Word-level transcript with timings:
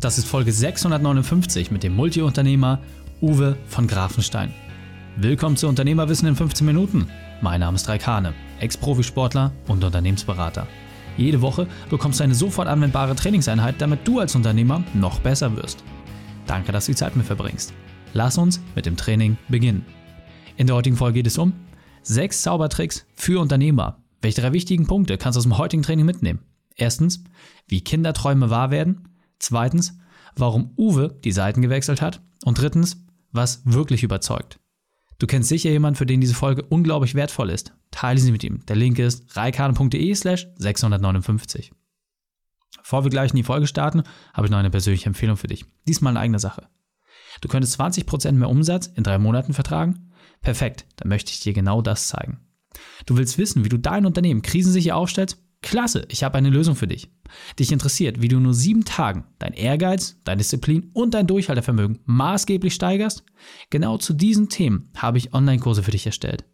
Das 0.00 0.16
ist 0.16 0.28
Folge 0.28 0.50
659 0.50 1.70
mit 1.70 1.82
dem 1.82 1.94
Multiunternehmer 1.94 2.80
Uwe 3.20 3.58
von 3.66 3.86
Grafenstein. 3.86 4.50
Willkommen 5.16 5.58
zu 5.58 5.68
Unternehmerwissen 5.68 6.26
in 6.26 6.36
15 6.36 6.66
Minuten. 6.66 7.06
Mein 7.42 7.60
Name 7.60 7.74
ist 7.74 7.86
Raikane, 7.86 8.32
Ex-Profisportler 8.60 9.52
und 9.68 9.84
Unternehmensberater. 9.84 10.66
Jede 11.18 11.42
Woche 11.42 11.66
bekommst 11.90 12.18
du 12.18 12.24
eine 12.24 12.34
sofort 12.34 12.66
anwendbare 12.66 13.14
Trainingseinheit, 13.14 13.74
damit 13.78 14.08
du 14.08 14.20
als 14.20 14.34
Unternehmer 14.34 14.82
noch 14.94 15.20
besser 15.20 15.54
wirst. 15.54 15.84
Danke, 16.46 16.72
dass 16.72 16.86
du 16.86 16.92
die 16.92 16.96
Zeit 16.96 17.14
mit 17.14 17.26
verbringst. 17.26 17.74
Lass 18.14 18.38
uns 18.38 18.58
mit 18.74 18.86
dem 18.86 18.96
Training 18.96 19.36
beginnen. 19.48 19.84
In 20.56 20.66
der 20.66 20.76
heutigen 20.76 20.96
Folge 20.96 21.16
geht 21.16 21.26
es 21.26 21.36
um 21.36 21.52
sechs 22.02 22.40
Zaubertricks 22.40 23.04
für 23.12 23.38
Unternehmer. 23.38 23.98
Welche 24.22 24.40
drei 24.40 24.54
wichtigen 24.54 24.86
Punkte 24.86 25.18
kannst 25.18 25.36
du 25.36 25.40
aus 25.40 25.44
dem 25.44 25.58
heutigen 25.58 25.82
Training 25.82 26.06
mitnehmen? 26.06 26.38
Erstens, 26.74 27.22
wie 27.68 27.82
Kinderträume 27.82 28.48
wahr 28.48 28.70
werden. 28.70 29.09
Zweitens, 29.40 29.98
warum 30.36 30.72
Uwe 30.76 31.18
die 31.24 31.32
Seiten 31.32 31.62
gewechselt 31.62 32.00
hat. 32.00 32.22
Und 32.44 32.60
drittens, 32.60 33.04
was 33.32 33.62
wirklich 33.64 34.02
überzeugt. 34.02 34.60
Du 35.18 35.26
kennst 35.26 35.48
sicher 35.48 35.70
jemanden, 35.70 35.96
für 35.96 36.06
den 36.06 36.20
diese 36.20 36.34
Folge 36.34 36.62
unglaublich 36.62 37.14
wertvoll 37.14 37.50
ist. 37.50 37.74
Teile 37.90 38.18
sie 38.18 38.32
mit 38.32 38.44
ihm. 38.44 38.64
Der 38.66 38.76
Link 38.76 38.98
ist 38.98 39.36
reikane.de 39.36 40.14
slash 40.14 40.46
659. 40.56 41.72
Bevor 42.78 43.04
wir 43.04 43.10
gleich 43.10 43.30
in 43.30 43.36
die 43.36 43.42
Folge 43.42 43.66
starten, 43.66 44.04
habe 44.32 44.46
ich 44.46 44.50
noch 44.50 44.58
eine 44.58 44.70
persönliche 44.70 45.06
Empfehlung 45.06 45.36
für 45.36 45.48
dich. 45.48 45.66
Diesmal 45.86 46.12
eine 46.12 46.20
eigene 46.20 46.38
Sache. 46.38 46.68
Du 47.40 47.48
könntest 47.48 47.78
20% 47.78 48.32
mehr 48.32 48.48
Umsatz 48.48 48.86
in 48.86 49.04
drei 49.04 49.18
Monaten 49.18 49.52
vertragen? 49.52 50.10
Perfekt, 50.40 50.86
dann 50.96 51.08
möchte 51.08 51.30
ich 51.32 51.40
dir 51.40 51.52
genau 51.52 51.82
das 51.82 52.08
zeigen. 52.08 52.40
Du 53.04 53.16
willst 53.16 53.36
wissen, 53.36 53.64
wie 53.64 53.68
du 53.68 53.78
dein 53.78 54.06
Unternehmen 54.06 54.42
krisensicher 54.42 54.96
aufstellst? 54.96 55.38
Klasse, 55.62 56.06
ich 56.08 56.24
habe 56.24 56.38
eine 56.38 56.50
Lösung 56.50 56.74
für 56.74 56.86
dich. 56.86 57.10
Dich 57.58 57.70
interessiert, 57.70 58.22
wie 58.22 58.28
du 58.28 58.40
nur 58.40 58.54
sieben 58.54 58.84
Tagen 58.84 59.24
dein 59.38 59.52
Ehrgeiz, 59.52 60.16
deine 60.24 60.38
Disziplin 60.38 60.90
und 60.94 61.14
dein 61.14 61.26
Durchhaltevermögen 61.26 62.00
maßgeblich 62.06 62.74
steigerst? 62.74 63.24
Genau 63.68 63.98
zu 63.98 64.14
diesen 64.14 64.48
Themen 64.48 64.90
habe 64.96 65.18
ich 65.18 65.34
Online-Kurse 65.34 65.82
für 65.82 65.90
dich 65.90 66.06
erstellt. 66.06 66.44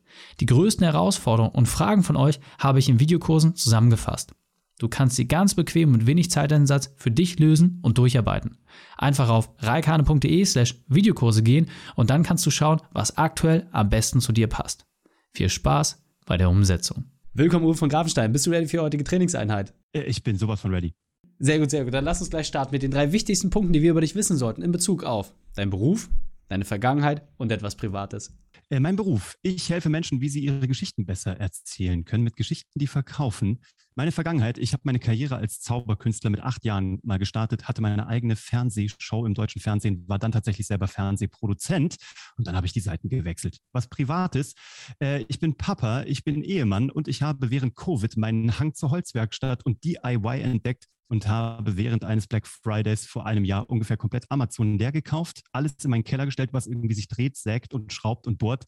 Die 0.41 0.47
größten 0.47 0.85
Herausforderungen 0.85 1.55
und 1.55 1.67
Fragen 1.67 2.03
von 2.03 2.17
euch 2.17 2.41
habe 2.59 2.79
ich 2.79 2.89
in 2.89 3.01
Videokursen 3.01 3.55
zusammengefasst. 3.55 4.35
Du 4.79 4.89
kannst 4.89 5.17
sie 5.17 5.27
ganz 5.27 5.55
bequem 5.55 5.95
und 5.95 6.07
wenig 6.07 6.31
Zeiteinsatz 6.31 6.93
für 6.97 7.11
dich 7.11 7.39
lösen 7.39 7.79
und 7.83 7.97
durcharbeiten. 7.97 8.59
Einfach 8.99 9.31
auf 9.31 9.51
reikane.de 9.59 10.45
slash 10.45 10.75
Videokurse 10.89 11.43
gehen 11.43 11.71
und 11.95 12.11
dann 12.11 12.23
kannst 12.23 12.45
du 12.45 12.51
schauen, 12.51 12.83
was 12.93 13.17
aktuell 13.17 13.69
am 13.73 13.89
besten 13.89 14.21
zu 14.21 14.33
dir 14.33 14.49
passt. 14.49 14.87
Viel 15.33 15.49
Spaß 15.49 16.03
bei 16.27 16.37
der 16.37 16.51
Umsetzung. 16.51 17.16
Willkommen, 17.39 17.67
Uwe 17.67 17.75
von 17.75 17.91
Grafenstein. 17.91 18.33
Bist 18.33 18.47
du 18.47 18.51
ready 18.51 18.67
für 18.67 18.79
die 18.79 18.83
heutige 18.83 19.05
Trainingseinheit? 19.05 19.75
Äh, 19.93 20.05
ich 20.05 20.25
bin 20.25 20.39
sowas 20.39 20.59
von 20.59 20.73
ready. 20.73 20.95
Sehr 21.39 21.59
gut, 21.59 21.71
sehr 21.71 21.85
gut. 21.85 21.93
Dann 21.93 22.07
lass 22.07 22.21
uns 22.21 22.31
gleich 22.31 22.47
starten 22.47 22.73
mit 22.73 22.83
den 22.83 22.91
drei 22.91 23.13
wichtigsten 23.13 23.51
Punkten, 23.51 23.75
die 23.75 23.83
wir 23.83 23.91
über 23.91 24.01
dich 24.01 24.15
wissen 24.15 24.39
sollten 24.39 24.63
in 24.63 24.73
Bezug 24.73 25.05
auf 25.05 25.35
deinen 25.55 25.69
Beruf, 25.69 26.09
deine 26.49 26.65
Vergangenheit 26.65 27.29
und 27.37 27.53
etwas 27.53 27.75
Privates. 27.75 28.33
Äh, 28.69 28.81
mein 28.81 28.97
Beruf. 28.97 29.37
Ich 29.43 29.71
helfe 29.71 29.89
Menschen, 29.89 30.21
wie 30.21 30.29
sie 30.29 30.41
ihre 30.41 30.67
Geschichten 30.67 31.07
besser 31.07 31.39
erzählen 31.39 32.05
können, 32.05 32.25
mit 32.25 32.37
Geschichten, 32.37 32.79
die 32.79 32.89
verkaufen. 32.89 33.61
Meine 33.95 34.11
Vergangenheit. 34.13 34.59
Ich 34.59 34.73
habe 34.73 34.83
meine 34.85 34.99
Karriere 34.99 35.37
als 35.37 35.61
Zauberkünstler 35.61 36.31
mit 36.31 36.41
acht 36.41 36.65
Jahren 36.65 36.99
mal 37.03 37.19
gestartet, 37.19 37.69
hatte 37.69 37.81
meine 37.81 38.09
eigene 38.09 38.35
Fernsehshow 38.35 39.25
im 39.25 39.35
deutschen 39.35 39.63
Fernsehen, 39.63 40.05
war 40.09 40.19
dann 40.19 40.33
tatsächlich 40.33 40.67
selber 40.67 40.89
Fernsehproduzent 40.89 41.97
und 42.37 42.47
dann 42.47 42.57
habe 42.57 42.67
ich 42.67 42.73
die 42.73 42.81
Seiten 42.81 43.09
gewechselt. 43.09 43.59
Was 43.73 43.89
Privates. 43.89 44.55
Äh, 45.01 45.25
ich 45.29 45.39
bin 45.39 45.57
Papa, 45.57 46.03
ich 46.03 46.25
bin 46.25 46.43
Ehemann 46.43 46.91
und 46.91 47.07
ich 47.07 47.23
habe 47.23 47.51
während 47.51 47.77
Covid 47.77 48.17
meinen 48.17 48.59
Hang 48.59 48.75
zur 48.75 48.91
Holzwerkstatt 48.91 49.65
und 49.65 49.85
DIY 49.85 50.43
entdeckt 50.43 50.87
und 51.09 51.29
habe 51.29 51.77
während 51.77 52.05
eines 52.05 52.27
Black 52.27 52.47
Fridays 52.47 53.07
vor 53.07 53.27
einem 53.27 53.45
Jahr 53.45 53.69
ungefähr 53.69 53.97
komplett 53.97 54.25
Amazon 54.31 54.79
leer 54.79 54.93
gekauft, 54.93 55.43
alles 55.53 55.73
in 55.85 55.91
meinen 55.91 56.05
Keller 56.05 56.27
gestellt, 56.27 56.51
was 56.53 56.67
irgendwie 56.67 56.95
sich 56.95 57.09
dreht, 57.09 57.37
sägt 57.37 57.75
und 57.75 57.93
schraubt 57.93 58.27
und 58.27 58.39
bohrt 58.39 58.65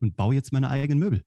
und 0.00 0.16
baue 0.16 0.34
jetzt 0.34 0.52
meine 0.52 0.70
eigenen 0.70 0.98
Möbel. 0.98 1.22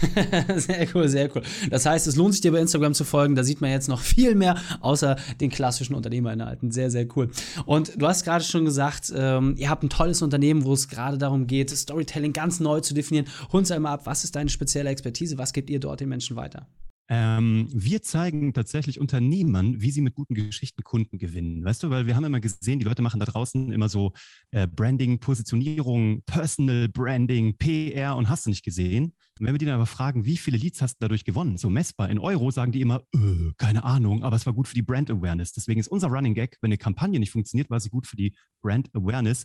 sehr 0.56 0.86
cool, 0.94 1.08
sehr 1.08 1.34
cool. 1.34 1.42
Das 1.70 1.86
heißt, 1.86 2.06
es 2.06 2.16
lohnt 2.16 2.34
sich 2.34 2.40
dir 2.40 2.52
bei 2.52 2.60
Instagram 2.60 2.94
zu 2.94 3.04
folgen. 3.04 3.34
Da 3.34 3.44
sieht 3.44 3.60
man 3.60 3.70
jetzt 3.70 3.88
noch 3.88 4.00
viel 4.00 4.34
mehr 4.34 4.56
außer 4.80 5.16
den 5.40 5.50
klassischen 5.50 5.94
Unternehmerinhalten. 5.94 6.70
Sehr, 6.70 6.90
sehr 6.90 7.06
cool. 7.16 7.30
Und 7.66 8.00
du 8.00 8.06
hast 8.06 8.24
gerade 8.24 8.44
schon 8.44 8.64
gesagt, 8.64 9.12
ähm, 9.14 9.54
ihr 9.56 9.70
habt 9.70 9.82
ein 9.82 9.90
tolles 9.90 10.22
Unternehmen, 10.22 10.64
wo 10.64 10.72
es 10.72 10.88
gerade 10.88 11.18
darum 11.18 11.46
geht, 11.46 11.70
Storytelling 11.70 12.32
ganz 12.32 12.60
neu 12.60 12.80
zu 12.80 12.94
definieren. 12.94 13.26
Hol 13.52 13.60
uns 13.60 13.70
einmal 13.70 13.94
ab, 13.94 14.06
was 14.06 14.24
ist 14.24 14.36
deine 14.36 14.50
spezielle 14.50 14.90
Expertise? 14.90 15.38
Was 15.38 15.52
gebt 15.52 15.70
ihr 15.70 15.80
dort 15.80 16.00
den 16.00 16.08
Menschen 16.08 16.36
weiter? 16.36 16.66
Ähm, 17.14 17.68
wir 17.70 18.00
zeigen 18.00 18.54
tatsächlich 18.54 18.98
Unternehmern, 18.98 19.82
wie 19.82 19.90
sie 19.90 20.00
mit 20.00 20.14
guten 20.14 20.32
Geschichten 20.32 20.82
Kunden 20.82 21.18
gewinnen. 21.18 21.62
Weißt 21.62 21.82
du, 21.82 21.90
weil 21.90 22.06
wir 22.06 22.16
haben 22.16 22.24
immer 22.24 22.40
gesehen, 22.40 22.78
die 22.78 22.86
Leute 22.86 23.02
machen 23.02 23.20
da 23.20 23.26
draußen 23.26 23.70
immer 23.70 23.90
so 23.90 24.14
äh, 24.50 24.66
Branding, 24.66 25.20
Positionierung, 25.20 26.22
Personal 26.22 26.88
Branding, 26.88 27.58
PR 27.58 28.16
und 28.16 28.30
hast 28.30 28.46
du 28.46 28.50
nicht 28.50 28.64
gesehen. 28.64 29.12
Und 29.38 29.46
wenn 29.46 29.54
wir 29.54 29.58
die 29.58 29.64
dann 29.64 29.76
aber 29.76 29.86
fragen, 29.86 30.24
wie 30.24 30.36
viele 30.36 30.58
Leads 30.58 30.82
hast 30.82 30.94
du 30.94 30.98
dadurch 31.00 31.24
gewonnen, 31.24 31.56
so 31.56 31.70
messbar 31.70 32.10
in 32.10 32.18
Euro, 32.18 32.50
sagen 32.50 32.72
die 32.72 32.80
immer, 32.80 33.02
äh, 33.14 33.52
keine 33.56 33.84
Ahnung, 33.84 34.22
aber 34.22 34.36
es 34.36 34.46
war 34.46 34.52
gut 34.52 34.68
für 34.68 34.74
die 34.74 34.82
Brand 34.82 35.10
Awareness. 35.10 35.52
Deswegen 35.52 35.80
ist 35.80 35.88
unser 35.88 36.08
Running 36.08 36.34
Gag, 36.34 36.58
wenn 36.60 36.68
eine 36.68 36.78
Kampagne 36.78 37.18
nicht 37.18 37.30
funktioniert, 37.30 37.70
war 37.70 37.80
sie 37.80 37.88
gut 37.88 38.06
für 38.06 38.16
die 38.16 38.34
Brand 38.60 38.94
Awareness. 38.94 39.44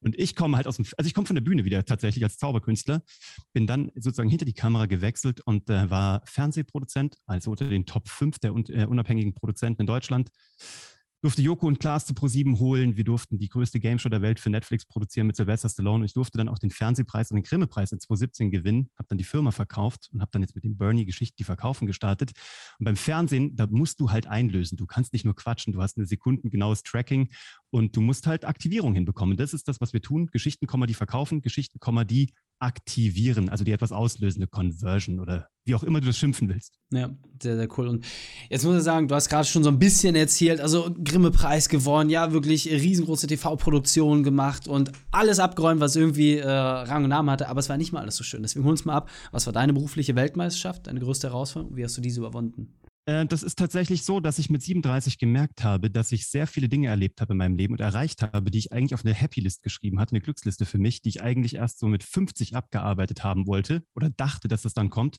Und 0.00 0.18
ich 0.18 0.34
komme 0.34 0.56
halt 0.56 0.66
aus 0.66 0.76
dem, 0.76 0.86
also 0.98 1.06
ich 1.06 1.14
komme 1.14 1.26
von 1.26 1.36
der 1.36 1.42
Bühne 1.42 1.64
wieder 1.64 1.84
tatsächlich 1.84 2.24
als 2.24 2.36
Zauberkünstler, 2.38 3.02
bin 3.52 3.66
dann 3.66 3.92
sozusagen 3.94 4.28
hinter 4.28 4.44
die 4.44 4.54
Kamera 4.54 4.86
gewechselt 4.86 5.40
und 5.42 5.70
äh, 5.70 5.88
war 5.88 6.22
Fernsehproduzent, 6.24 7.18
also 7.26 7.52
unter 7.52 7.68
den 7.68 7.86
Top 7.86 8.08
5 8.08 8.40
der 8.40 8.50
äh, 8.50 8.86
unabhängigen 8.86 9.34
Produzenten 9.34 9.82
in 9.82 9.86
Deutschland 9.86 10.30
durfte 11.22 11.40
Joko 11.40 11.68
und 11.68 11.78
Klaas 11.78 12.04
zu 12.04 12.14
Pro7 12.14 12.58
holen. 12.58 12.96
Wir 12.96 13.04
durften 13.04 13.38
die 13.38 13.48
größte 13.48 13.78
Game 13.78 14.00
Show 14.00 14.08
der 14.08 14.22
Welt 14.22 14.40
für 14.40 14.50
Netflix 14.50 14.84
produzieren 14.84 15.28
mit 15.28 15.36
Sylvester 15.36 15.68
Stallone. 15.68 16.00
Und 16.00 16.04
ich 16.04 16.14
durfte 16.14 16.36
dann 16.36 16.48
auch 16.48 16.58
den 16.58 16.70
Fernsehpreis 16.70 17.30
und 17.30 17.36
den 17.36 17.44
Grimme-Preis 17.44 17.92
in 17.92 18.00
2017 18.00 18.50
gewinnen. 18.50 18.90
Habe 18.98 19.06
dann 19.08 19.18
die 19.18 19.24
Firma 19.24 19.52
verkauft 19.52 20.10
und 20.12 20.20
habe 20.20 20.30
dann 20.32 20.42
jetzt 20.42 20.56
mit 20.56 20.64
dem 20.64 20.76
Bernie 20.76 21.04
Geschichten 21.04 21.36
die 21.38 21.44
Verkaufen 21.44 21.86
gestartet. 21.86 22.32
Und 22.80 22.84
beim 22.84 22.96
Fernsehen, 22.96 23.54
da 23.54 23.68
musst 23.68 24.00
du 24.00 24.10
halt 24.10 24.26
einlösen. 24.26 24.76
Du 24.76 24.86
kannst 24.86 25.12
nicht 25.12 25.24
nur 25.24 25.36
quatschen. 25.36 25.72
Du 25.72 25.80
hast 25.80 25.96
ein 25.96 26.06
sekundengenaues 26.06 26.82
Tracking 26.82 27.30
und 27.70 27.96
du 27.96 28.00
musst 28.00 28.26
halt 28.26 28.44
Aktivierung 28.44 28.94
hinbekommen. 28.94 29.36
Das 29.36 29.54
ist 29.54 29.68
das, 29.68 29.80
was 29.80 29.92
wir 29.92 30.02
tun. 30.02 30.26
Geschichten, 30.26 30.66
die 30.66 30.94
verkaufen, 30.94 31.40
Geschichten, 31.40 31.78
die 32.06 32.32
aktivieren, 32.58 33.48
also 33.48 33.64
die 33.64 33.72
etwas 33.72 33.92
auslösende 33.92 34.48
Conversion 34.48 35.20
oder 35.20 35.48
wie 35.64 35.74
auch 35.74 35.82
immer 35.82 36.00
du 36.00 36.06
das 36.06 36.18
schimpfen 36.18 36.48
willst. 36.48 36.78
Ja, 36.90 37.10
sehr, 37.40 37.56
sehr 37.56 37.68
cool. 37.78 37.88
Und 37.88 38.04
jetzt 38.50 38.64
muss 38.64 38.76
ich 38.76 38.82
sagen, 38.82 39.08
du 39.08 39.14
hast 39.14 39.28
gerade 39.28 39.46
schon 39.46 39.62
so 39.62 39.70
ein 39.70 39.78
bisschen 39.78 40.16
erzählt, 40.16 40.60
also 40.60 40.94
Grimme-Preis 41.02 41.68
gewonnen, 41.68 42.10
ja, 42.10 42.32
wirklich 42.32 42.68
riesengroße 42.68 43.26
TV-Produktionen 43.28 44.24
gemacht 44.24 44.66
und 44.66 44.90
alles 45.10 45.38
abgeräumt, 45.38 45.80
was 45.80 45.94
irgendwie 45.96 46.38
äh, 46.38 46.48
Rang 46.48 47.04
und 47.04 47.10
Namen 47.10 47.30
hatte, 47.30 47.48
aber 47.48 47.60
es 47.60 47.68
war 47.68 47.76
nicht 47.76 47.92
mal 47.92 48.00
alles 48.00 48.16
so 48.16 48.24
schön. 48.24 48.42
Deswegen 48.42 48.64
hol 48.64 48.72
uns 48.72 48.84
mal 48.84 48.94
ab, 48.94 49.10
was 49.30 49.46
war 49.46 49.52
deine 49.52 49.72
berufliche 49.72 50.16
Weltmeisterschaft, 50.16 50.86
deine 50.86 51.00
größte 51.00 51.28
Herausforderung? 51.28 51.76
Wie 51.76 51.84
hast 51.84 51.96
du 51.96 52.00
diese 52.00 52.20
überwunden? 52.20 52.74
Äh, 53.06 53.26
das 53.26 53.42
ist 53.42 53.58
tatsächlich 53.58 54.04
so, 54.04 54.20
dass 54.20 54.38
ich 54.38 54.50
mit 54.50 54.62
37 54.62 55.18
gemerkt 55.18 55.64
habe, 55.64 55.90
dass 55.90 56.12
ich 56.12 56.28
sehr 56.28 56.46
viele 56.46 56.68
Dinge 56.68 56.88
erlebt 56.88 57.20
habe 57.20 57.32
in 57.32 57.38
meinem 57.38 57.56
Leben 57.56 57.74
und 57.74 57.80
erreicht 57.80 58.22
habe, 58.22 58.50
die 58.50 58.58
ich 58.58 58.72
eigentlich 58.72 58.94
auf 58.94 59.04
eine 59.04 59.14
Happy 59.14 59.40
List 59.40 59.62
geschrieben 59.62 59.98
hatte, 59.98 60.12
eine 60.12 60.20
Glücksliste 60.20 60.66
für 60.66 60.78
mich, 60.78 61.02
die 61.02 61.08
ich 61.10 61.22
eigentlich 61.22 61.56
erst 61.56 61.78
so 61.78 61.86
mit 61.86 62.04
50 62.04 62.54
abgearbeitet 62.54 63.24
haben 63.24 63.46
wollte 63.46 63.82
oder 63.94 64.10
dachte, 64.10 64.48
dass 64.48 64.62
das 64.62 64.74
dann 64.74 64.90
kommt. 64.90 65.18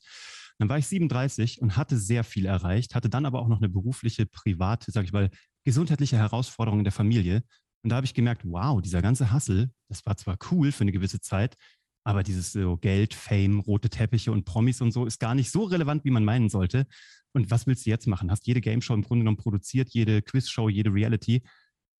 Dann 0.58 0.68
war 0.68 0.78
ich 0.78 0.86
37 0.86 1.60
und 1.60 1.76
hatte 1.76 1.98
sehr 1.98 2.22
viel 2.22 2.46
erreicht, 2.46 2.94
hatte 2.94 3.10
dann 3.10 3.26
aber 3.26 3.40
auch 3.40 3.48
noch 3.48 3.58
eine 3.58 3.68
berufliche, 3.68 4.24
private, 4.24 4.92
sag 4.92 5.04
ich 5.04 5.12
mal, 5.12 5.30
gesundheitliche 5.64 6.16
Herausforderung 6.16 6.80
in 6.80 6.84
der 6.84 6.92
Familie. 6.92 7.42
Und 7.82 7.90
da 7.90 7.96
habe 7.96 8.06
ich 8.06 8.14
gemerkt, 8.14 8.42
wow, 8.44 8.80
dieser 8.80 9.02
ganze 9.02 9.30
Hassel, 9.30 9.70
das 9.88 10.06
war 10.06 10.16
zwar 10.16 10.38
cool 10.50 10.72
für 10.72 10.82
eine 10.82 10.92
gewisse 10.92 11.20
Zeit, 11.20 11.56
aber 12.04 12.22
dieses 12.22 12.52
so 12.52 12.76
Geld, 12.76 13.14
Fame, 13.14 13.60
rote 13.60 13.88
Teppiche 13.90 14.30
und 14.30 14.44
Promis 14.44 14.80
und 14.80 14.92
so 14.92 15.06
ist 15.06 15.18
gar 15.18 15.34
nicht 15.34 15.50
so 15.50 15.64
relevant, 15.64 16.04
wie 16.04 16.10
man 16.10 16.24
meinen 16.24 16.48
sollte. 16.48 16.86
Und 17.34 17.50
was 17.50 17.66
willst 17.66 17.84
du 17.84 17.90
jetzt 17.90 18.06
machen? 18.06 18.30
Hast 18.30 18.46
jede 18.46 18.60
Game 18.60 18.80
Show 18.80 18.94
im 18.94 19.02
Grunde 19.02 19.22
genommen 19.22 19.36
produziert, 19.36 19.90
jede 19.90 20.22
Quizshow, 20.22 20.68
jede 20.68 20.92
Reality. 20.92 21.42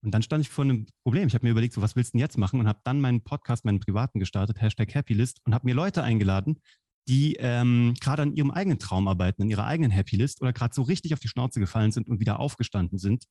Und 0.03 0.13
dann 0.13 0.23
stand 0.23 0.43
ich 0.43 0.51
vor 0.51 0.65
einem 0.65 0.87
Problem. 1.03 1.27
Ich 1.27 1.35
habe 1.35 1.45
mir 1.45 1.51
überlegt, 1.51 1.75
so 1.75 1.83
was 1.83 1.97
willst 1.97 2.13
du 2.13 2.19
denn 2.19 2.21
jetzt 2.21 2.39
machen? 2.39 2.61
Und 2.61 2.69
habe 2.69 2.81
dann 2.85 3.01
meinen 3.01 3.23
Podcast, 3.23 3.65
meinen 3.65 3.81
privaten 3.81 4.21
gestartet, 4.21 4.61
Hashtag 4.61 4.95
Happylist, 4.95 5.41
und 5.45 5.55
habe 5.55 5.67
mir 5.67 5.75
Leute 5.75 6.03
eingeladen, 6.03 6.61
die 7.09 7.37
ähm, 7.39 7.95
gerade 8.01 8.23
an 8.23 8.35
ihrem 8.35 8.51
eigenen 8.51 8.79
Traum 8.79 9.09
arbeiten, 9.09 9.43
an 9.43 9.51
ihrer 9.51 9.67
eigenen 9.67 9.95
Happylist 9.95 10.41
oder 10.41 10.53
gerade 10.53 10.75
so 10.75 10.83
richtig 10.83 11.13
auf 11.15 11.21
die 11.21 11.29
Schnauze 11.29 11.61
gefallen 11.61 11.93
sind 11.93 12.09
und 12.09 12.21
wieder 12.21 12.39
aufgestanden 12.39 12.99
sind. 12.99 13.25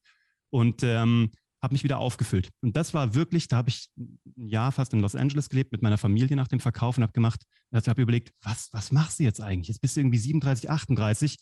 Und 0.50 0.84
ähm, 0.84 1.32
habe 1.64 1.74
mich 1.74 1.86
wieder 1.86 1.98
aufgefüllt. 1.98 2.50
Und 2.62 2.76
das 2.76 2.94
war 2.94 3.16
wirklich, 3.16 3.48
da 3.48 3.56
habe 3.56 3.70
ich 3.70 3.88
ein 3.96 4.50
Jahr 4.50 4.74
fast 4.74 4.94
in 4.94 5.00
Los 5.00 5.16
Angeles 5.16 5.50
gelebt 5.50 5.72
mit 5.72 5.82
meiner 5.82 5.98
Familie 5.98 6.36
nach 6.36 6.50
dem 6.50 6.60
Verkauf 6.60 6.98
und 6.98 7.04
habe 7.04 7.14
gemacht, 7.14 7.46
also 7.72 7.90
habe 7.90 8.02
überlegt, 8.02 8.34
was, 8.42 8.68
was 8.74 8.92
machst 8.92 9.20
du 9.20 9.24
jetzt 9.24 9.40
eigentlich? 9.40 9.70
Jetzt 9.70 9.80
bist 9.80 9.96
du 9.96 10.02
irgendwie 10.02 10.18
37, 10.18 10.70
38. 10.70 11.38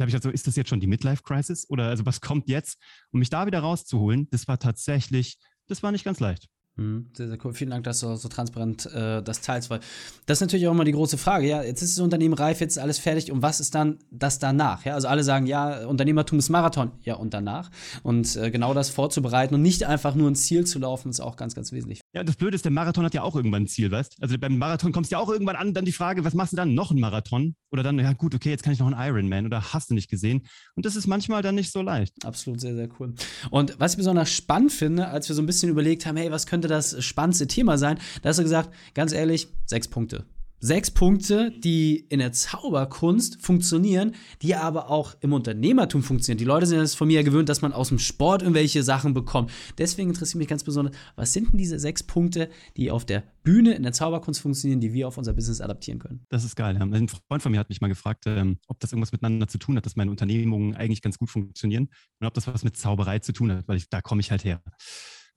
Da 0.00 0.04
habe 0.04 0.08
ich 0.08 0.14
gesagt, 0.14 0.24
so, 0.24 0.30
ist 0.30 0.46
das 0.46 0.56
jetzt 0.56 0.70
schon 0.70 0.80
die 0.80 0.86
Midlife-Crisis? 0.86 1.68
Oder 1.68 1.88
also 1.88 2.06
was 2.06 2.22
kommt 2.22 2.48
jetzt? 2.48 2.80
Um 3.10 3.18
mich 3.18 3.28
da 3.28 3.44
wieder 3.44 3.60
rauszuholen, 3.60 4.28
das 4.30 4.48
war 4.48 4.58
tatsächlich, 4.58 5.36
das 5.66 5.82
war 5.82 5.92
nicht 5.92 6.04
ganz 6.04 6.20
leicht. 6.20 6.48
Mhm, 6.80 7.06
sehr, 7.12 7.28
sehr 7.28 7.38
cool. 7.44 7.52
Vielen 7.52 7.70
Dank, 7.70 7.84
dass 7.84 8.00
du 8.00 8.16
so 8.16 8.28
transparent 8.28 8.86
äh, 8.86 9.22
das 9.22 9.42
teilst, 9.42 9.68
weil 9.68 9.80
das 10.24 10.38
ist 10.38 10.40
natürlich 10.40 10.66
auch 10.66 10.72
immer 10.72 10.84
die 10.84 10.92
große 10.92 11.18
Frage. 11.18 11.46
Ja, 11.46 11.62
jetzt 11.62 11.82
ist 11.82 11.98
das 11.98 12.02
Unternehmen 12.02 12.32
reif, 12.32 12.60
jetzt 12.60 12.78
ist 12.78 12.82
alles 12.82 12.98
fertig 12.98 13.30
und 13.30 13.42
was 13.42 13.60
ist 13.60 13.74
dann 13.74 13.98
das 14.10 14.38
danach? 14.38 14.86
Ja, 14.86 14.94
also 14.94 15.06
alle 15.06 15.22
sagen, 15.22 15.46
ja, 15.46 15.86
Unternehmertum 15.86 16.38
ist 16.38 16.48
Marathon. 16.48 16.92
Ja, 17.02 17.16
und 17.16 17.34
danach? 17.34 17.70
Und 18.02 18.34
äh, 18.36 18.50
genau 18.50 18.72
das 18.72 18.88
vorzubereiten 18.88 19.54
und 19.54 19.62
nicht 19.62 19.84
einfach 19.84 20.14
nur 20.14 20.30
ein 20.30 20.36
Ziel 20.36 20.64
zu 20.64 20.78
laufen, 20.78 21.10
ist 21.10 21.20
auch 21.20 21.36
ganz, 21.36 21.54
ganz 21.54 21.70
wesentlich. 21.70 22.00
Ja, 22.14 22.24
das 22.24 22.36
Blöde 22.36 22.54
ist, 22.54 22.64
der 22.64 22.72
Marathon 22.72 23.04
hat 23.04 23.12
ja 23.12 23.22
auch 23.22 23.36
irgendwann 23.36 23.64
ein 23.64 23.68
Ziel, 23.68 23.90
weißt 23.90 24.16
Also 24.20 24.38
beim 24.38 24.56
Marathon 24.56 24.92
kommst 24.92 25.12
du 25.12 25.16
ja 25.16 25.20
auch 25.20 25.28
irgendwann 25.28 25.56
an, 25.56 25.74
dann 25.74 25.84
die 25.84 25.92
Frage, 25.92 26.24
was 26.24 26.32
machst 26.32 26.54
du 26.54 26.56
dann? 26.56 26.74
Noch 26.74 26.90
ein 26.92 26.98
Marathon? 26.98 27.56
Oder 27.72 27.82
dann, 27.82 27.98
ja 27.98 28.14
gut, 28.14 28.34
okay, 28.34 28.50
jetzt 28.50 28.62
kann 28.62 28.72
ich 28.72 28.78
noch 28.78 28.90
einen 28.90 28.98
Ironman 28.98 29.46
oder 29.46 29.72
hast 29.72 29.90
du 29.90 29.94
nicht 29.94 30.10
gesehen? 30.10 30.46
Und 30.74 30.86
das 30.86 30.96
ist 30.96 31.06
manchmal 31.06 31.42
dann 31.42 31.54
nicht 31.54 31.70
so 31.70 31.82
leicht. 31.82 32.14
Absolut, 32.24 32.60
sehr, 32.60 32.74
sehr 32.74 32.88
cool. 32.98 33.14
Und 33.50 33.78
was 33.78 33.92
ich 33.92 33.98
besonders 33.98 34.32
spannend 34.32 34.72
finde, 34.72 35.08
als 35.08 35.28
wir 35.28 35.36
so 35.36 35.42
ein 35.42 35.46
bisschen 35.46 35.70
überlegt 35.70 36.06
haben, 36.06 36.16
hey, 36.16 36.30
was 36.32 36.46
könnte 36.46 36.66
das 36.70 37.02
spannendste 37.04 37.46
Thema 37.46 37.78
sein, 37.78 37.98
da 38.22 38.30
hast 38.30 38.38
du 38.38 38.42
gesagt, 38.42 38.70
ganz 38.94 39.12
ehrlich, 39.12 39.48
sechs 39.66 39.88
Punkte 39.88 40.24
sechs 40.60 40.90
Punkte, 40.90 41.50
die 41.50 42.06
in 42.08 42.18
der 42.18 42.32
Zauberkunst 42.32 43.42
funktionieren, 43.42 44.14
die 44.42 44.54
aber 44.54 44.90
auch 44.90 45.16
im 45.20 45.32
Unternehmertum 45.32 46.02
funktionieren. 46.02 46.38
Die 46.38 46.44
Leute 46.44 46.66
sind 46.66 46.80
es 46.80 46.94
von 46.94 47.08
mir 47.08 47.24
gewöhnt, 47.24 47.48
dass 47.48 47.62
man 47.62 47.72
aus 47.72 47.88
dem 47.88 47.98
Sport 47.98 48.42
irgendwelche 48.42 48.82
Sachen 48.82 49.14
bekommt. 49.14 49.50
Deswegen 49.78 50.10
interessiert 50.10 50.38
mich 50.38 50.48
ganz 50.48 50.62
besonders, 50.62 50.94
was 51.16 51.32
sind 51.32 51.52
denn 51.52 51.58
diese 51.58 51.78
sechs 51.78 52.02
Punkte, 52.02 52.50
die 52.76 52.90
auf 52.90 53.06
der 53.06 53.24
Bühne 53.42 53.74
in 53.74 53.82
der 53.82 53.92
Zauberkunst 53.92 54.40
funktionieren, 54.40 54.80
die 54.80 54.92
wir 54.92 55.08
auf 55.08 55.16
unser 55.16 55.32
Business 55.32 55.60
adaptieren 55.60 55.98
können? 55.98 56.26
Das 56.28 56.44
ist 56.44 56.56
geil. 56.56 56.76
Ein 56.76 57.08
Freund 57.08 57.42
von 57.42 57.52
mir 57.52 57.58
hat 57.58 57.70
mich 57.70 57.80
mal 57.80 57.88
gefragt, 57.88 58.24
ähm, 58.26 58.58
ob 58.68 58.78
das 58.80 58.92
irgendwas 58.92 59.12
miteinander 59.12 59.48
zu 59.48 59.58
tun 59.58 59.76
hat, 59.76 59.86
dass 59.86 59.96
meine 59.96 60.10
Unternehmungen 60.10 60.74
eigentlich 60.74 61.00
ganz 61.00 61.18
gut 61.18 61.30
funktionieren 61.30 61.88
und 62.20 62.26
ob 62.26 62.34
das 62.34 62.46
was 62.46 62.64
mit 62.64 62.76
Zauberei 62.76 63.18
zu 63.20 63.32
tun 63.32 63.50
hat, 63.50 63.66
weil 63.66 63.78
ich, 63.78 63.88
da 63.88 64.02
komme 64.02 64.20
ich 64.20 64.30
halt 64.30 64.44
her. 64.44 64.62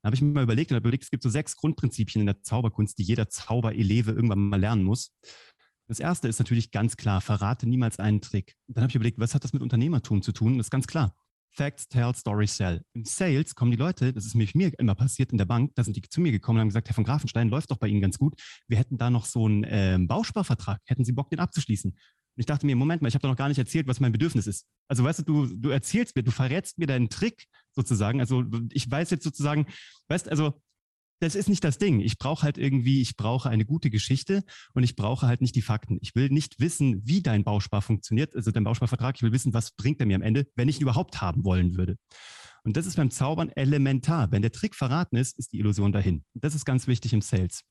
Da 0.03 0.07
habe 0.07 0.15
ich 0.15 0.21
mir 0.21 0.33
mal 0.33 0.43
überlegt 0.43 0.69
und 0.69 0.77
überlegt, 0.77 1.05
es 1.05 1.11
gibt 1.11 1.23
so 1.23 1.29
sechs 1.29 1.55
Grundprinzipien 1.55 2.19
in 2.19 2.25
der 2.25 2.41
Zauberkunst, 2.41 2.97
die 2.97 3.03
jeder 3.03 3.29
Zaubereleve 3.29 4.11
irgendwann 4.11 4.49
mal 4.49 4.59
lernen 4.59 4.83
muss. 4.83 5.13
Das 5.87 5.99
erste 5.99 6.27
ist 6.27 6.39
natürlich 6.39 6.71
ganz 6.71 6.97
klar, 6.97 7.21
verrate 7.21 7.67
niemals 7.67 7.99
einen 7.99 8.19
Trick. 8.19 8.57
dann 8.67 8.83
habe 8.83 8.91
ich 8.91 8.95
überlegt, 8.95 9.19
was 9.19 9.33
hat 9.33 9.45
das 9.45 9.53
mit 9.53 9.61
Unternehmertum 9.61 10.21
zu 10.21 10.33
tun? 10.33 10.57
das 10.57 10.67
ist 10.67 10.71
ganz 10.71 10.87
klar. 10.87 11.15
Facts, 11.55 11.87
tell, 11.87 12.13
story, 12.15 12.47
sell. 12.47 12.83
Im 12.93 13.05
Sales 13.05 13.55
kommen 13.55 13.71
die 13.71 13.77
Leute, 13.77 14.11
das 14.11 14.25
ist 14.25 14.35
mir 14.35 14.49
immer 14.77 14.95
passiert 14.95 15.31
in 15.31 15.37
der 15.37 15.45
Bank, 15.45 15.71
da 15.75 15.83
sind 15.85 15.95
die 15.95 16.01
zu 16.01 16.19
mir 16.19 16.31
gekommen 16.31 16.57
und 16.57 16.61
haben 16.61 16.69
gesagt, 16.69 16.89
Herr 16.89 16.95
von 16.95 17.03
Grafenstein, 17.05 17.47
läuft 17.47 17.71
doch 17.71 17.77
bei 17.77 17.87
Ihnen 17.87 18.01
ganz 18.01 18.17
gut. 18.17 18.41
Wir 18.67 18.77
hätten 18.77 18.97
da 18.97 19.09
noch 19.09 19.25
so 19.25 19.45
einen 19.45 19.63
äh, 19.63 19.97
Bausparvertrag. 20.01 20.81
Hätten 20.85 21.05
Sie 21.05 21.13
Bock, 21.13 21.29
den 21.29 21.39
abzuschließen? 21.39 21.95
Und 22.35 22.39
ich 22.39 22.45
dachte 22.45 22.65
mir, 22.65 22.75
Moment 22.75 23.01
mal, 23.01 23.07
ich 23.07 23.13
habe 23.13 23.21
doch 23.21 23.29
noch 23.29 23.37
gar 23.37 23.49
nicht 23.49 23.59
erzählt, 23.59 23.87
was 23.87 23.99
mein 23.99 24.11
Bedürfnis 24.11 24.47
ist. 24.47 24.65
Also 24.87 25.03
weißt 25.03 25.19
du, 25.19 25.23
du, 25.23 25.45
du 25.55 25.69
erzählst 25.69 26.15
mir, 26.15 26.23
du 26.23 26.31
verrätst 26.31 26.79
mir 26.79 26.87
deinen 26.87 27.09
Trick 27.09 27.45
sozusagen. 27.71 28.19
Also 28.19 28.43
ich 28.71 28.89
weiß 28.89 29.11
jetzt 29.11 29.23
sozusagen, 29.23 29.67
weißt 30.07 30.29
also 30.29 30.59
das 31.19 31.35
ist 31.35 31.47
nicht 31.47 31.63
das 31.63 31.77
Ding. 31.77 32.01
Ich 32.01 32.17
brauche 32.17 32.43
halt 32.43 32.57
irgendwie, 32.57 33.01
ich 33.01 33.15
brauche 33.15 33.49
eine 33.49 33.65
gute 33.65 33.89
Geschichte 33.89 34.43
und 34.73 34.83
ich 34.83 34.95
brauche 34.95 35.25
halt 35.25 35.41
nicht 35.41 35.55
die 35.55 35.61
Fakten. 35.61 35.97
Ich 36.01 36.15
will 36.15 36.29
nicht 36.29 36.59
wissen, 36.59 37.01
wie 37.05 37.21
dein 37.21 37.45
Bauspar 37.45 37.81
funktioniert, 37.81 38.35
also 38.35 38.51
dein 38.51 38.65
Bausparvertrag. 38.65 39.15
Ich 39.15 39.23
will 39.23 39.31
wissen, 39.31 39.53
was 39.53 39.71
bringt 39.71 40.01
er 40.01 40.05
mir 40.05 40.15
am 40.15 40.21
Ende, 40.21 40.47
wenn 40.55 40.67
ich 40.67 40.77
ihn 40.77 40.83
überhaupt 40.83 41.21
haben 41.21 41.45
wollen 41.45 41.77
würde. 41.77 41.97
Und 42.65 42.77
das 42.77 42.85
ist 42.85 42.95
beim 42.95 43.11
Zaubern 43.11 43.49
elementar. 43.49 44.31
Wenn 44.31 44.41
der 44.41 44.51
Trick 44.51 44.75
verraten 44.75 45.15
ist, 45.15 45.37
ist 45.37 45.53
die 45.53 45.59
Illusion 45.59 45.91
dahin. 45.91 46.23
Das 46.33 46.55
ist 46.55 46.65
ganz 46.65 46.87
wichtig 46.87 47.13
im 47.13 47.21
Sales. 47.21 47.63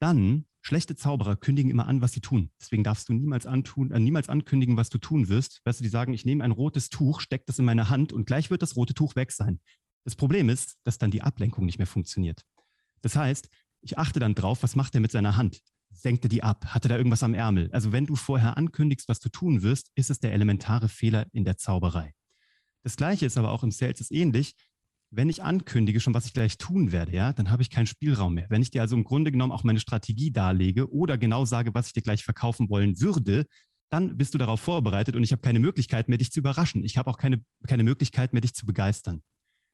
Dann 0.00 0.46
Schlechte 0.66 0.96
Zauberer 0.96 1.36
kündigen 1.36 1.70
immer 1.70 1.86
an, 1.86 2.00
was 2.00 2.12
sie 2.12 2.22
tun. 2.22 2.50
Deswegen 2.58 2.84
darfst 2.84 3.10
du 3.10 3.12
niemals, 3.12 3.44
antun, 3.44 3.90
äh, 3.90 4.00
niemals 4.00 4.30
ankündigen, 4.30 4.78
was 4.78 4.88
du 4.88 4.96
tun 4.96 5.28
wirst. 5.28 5.60
Weißt 5.64 5.80
du, 5.80 5.82
die 5.82 5.90
sagen, 5.90 6.14
ich 6.14 6.24
nehme 6.24 6.42
ein 6.42 6.52
rotes 6.52 6.88
Tuch, 6.88 7.20
stecke 7.20 7.44
das 7.46 7.58
in 7.58 7.66
meine 7.66 7.90
Hand 7.90 8.14
und 8.14 8.24
gleich 8.24 8.48
wird 8.48 8.62
das 8.62 8.74
rote 8.74 8.94
Tuch 8.94 9.14
weg 9.14 9.30
sein. 9.30 9.60
Das 10.04 10.16
Problem 10.16 10.48
ist, 10.48 10.78
dass 10.82 10.96
dann 10.96 11.10
die 11.10 11.20
Ablenkung 11.20 11.66
nicht 11.66 11.76
mehr 11.76 11.86
funktioniert. 11.86 12.46
Das 13.02 13.14
heißt, 13.14 13.50
ich 13.82 13.98
achte 13.98 14.20
dann 14.20 14.34
drauf, 14.34 14.62
was 14.62 14.74
macht 14.74 14.94
er 14.94 15.02
mit 15.02 15.12
seiner 15.12 15.36
Hand? 15.36 15.60
Senkt 15.92 16.24
er 16.24 16.30
die 16.30 16.42
ab? 16.42 16.64
Hat 16.68 16.86
er 16.86 16.88
da 16.88 16.96
irgendwas 16.96 17.22
am 17.22 17.34
Ärmel? 17.34 17.70
Also 17.72 17.92
wenn 17.92 18.06
du 18.06 18.16
vorher 18.16 18.56
ankündigst, 18.56 19.06
was 19.06 19.20
du 19.20 19.28
tun 19.28 19.62
wirst, 19.62 19.90
ist 19.94 20.08
es 20.08 20.18
der 20.18 20.32
elementare 20.32 20.88
Fehler 20.88 21.26
in 21.32 21.44
der 21.44 21.58
Zauberei. 21.58 22.14
Das 22.82 22.96
Gleiche 22.96 23.26
ist 23.26 23.36
aber 23.36 23.50
auch 23.50 23.64
im 23.64 23.70
Sales 23.70 24.00
ist 24.00 24.12
ähnlich 24.12 24.54
wenn 25.16 25.28
ich 25.28 25.42
ankündige 25.42 26.00
schon, 26.00 26.14
was 26.14 26.26
ich 26.26 26.32
gleich 26.32 26.58
tun 26.58 26.92
werde, 26.92 27.12
ja, 27.12 27.32
dann 27.32 27.50
habe 27.50 27.62
ich 27.62 27.70
keinen 27.70 27.86
Spielraum 27.86 28.34
mehr. 28.34 28.46
Wenn 28.50 28.62
ich 28.62 28.70
dir 28.70 28.82
also 28.82 28.96
im 28.96 29.04
Grunde 29.04 29.30
genommen 29.30 29.52
auch 29.52 29.64
meine 29.64 29.80
Strategie 29.80 30.32
darlege 30.32 30.92
oder 30.92 31.18
genau 31.18 31.44
sage, 31.44 31.74
was 31.74 31.88
ich 31.88 31.92
dir 31.92 32.02
gleich 32.02 32.24
verkaufen 32.24 32.68
wollen 32.68 33.00
würde, 33.00 33.46
dann 33.90 34.16
bist 34.16 34.34
du 34.34 34.38
darauf 34.38 34.60
vorbereitet 34.60 35.14
und 35.14 35.22
ich 35.22 35.32
habe 35.32 35.42
keine 35.42 35.60
Möglichkeit 35.60 36.08
mehr, 36.08 36.18
dich 36.18 36.32
zu 36.32 36.40
überraschen. 36.40 36.82
Ich 36.84 36.96
habe 36.96 37.10
auch 37.10 37.18
keine, 37.18 37.44
keine 37.66 37.84
Möglichkeit 37.84 38.32
mehr, 38.32 38.40
dich 38.42 38.54
zu 38.54 38.66
begeistern. 38.66 39.22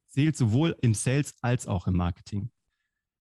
Zählt 0.09 0.37
sowohl 0.37 0.77
im 0.83 0.95
Sales 0.95 1.35
als 1.41 1.67
auch 1.67 1.87
im 1.87 1.97
Marketing. 1.97 2.51